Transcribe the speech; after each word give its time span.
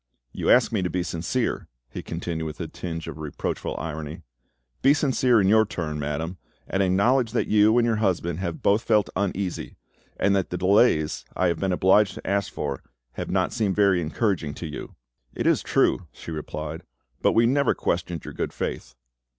You 0.31 0.49
ask 0.49 0.71
me 0.71 0.81
to 0.81 0.89
be 0.89 1.03
sincere," 1.03 1.67
he 1.87 2.01
continued, 2.01 2.45
with 2.47 2.59
a 2.59 2.67
tinge 2.67 3.07
of 3.07 3.19
reproachful 3.19 3.77
irony; 3.77 4.23
"be 4.81 4.95
sincere 4.95 5.39
in 5.39 5.47
your 5.47 5.63
turn, 5.63 5.99
madame, 5.99 6.39
and 6.67 6.81
acknowledge 6.81 7.33
that 7.33 7.45
you 7.45 7.77
and 7.77 7.85
your 7.85 7.97
husband 7.97 8.39
have 8.39 8.63
both 8.63 8.81
felt 8.81 9.11
uneasy, 9.15 9.75
and 10.17 10.35
that 10.35 10.49
the 10.49 10.57
delays 10.57 11.23
I 11.35 11.49
have 11.49 11.59
been 11.59 11.71
obliged 11.71 12.15
to 12.15 12.27
ask 12.27 12.51
for 12.51 12.81
have 13.11 13.29
not 13.29 13.53
seemed 13.53 13.75
very 13.75 14.01
encouraging 14.01 14.55
to 14.55 14.65
you?" 14.65 14.95
"It 15.35 15.45
is 15.45 15.61
true," 15.61 16.07
she 16.11 16.31
replied; 16.31 16.81
"but 17.21 17.33
we 17.33 17.45
never 17.45 17.75
questioned 17.75 18.25
your 18.25 18.33
good 18.33 18.53
faith." 18.53 18.95